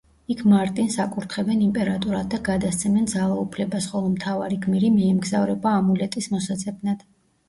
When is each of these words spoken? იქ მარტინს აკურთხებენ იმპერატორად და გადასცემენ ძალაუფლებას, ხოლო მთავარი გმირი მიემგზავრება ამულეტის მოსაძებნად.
იქ 0.33 0.39
მარტინს 0.51 0.93
აკურთხებენ 1.01 1.59
იმპერატორად 1.65 2.31
და 2.31 2.39
გადასცემენ 2.47 3.05
ძალაუფლებას, 3.11 3.89
ხოლო 3.91 4.09
მთავარი 4.13 4.57
გმირი 4.63 4.89
მიემგზავრება 4.95 5.75
ამულეტის 5.83 6.29
მოსაძებნად. 6.37 7.05